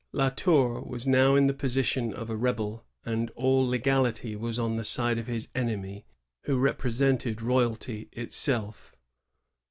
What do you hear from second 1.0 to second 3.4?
now in the position of a rebel, and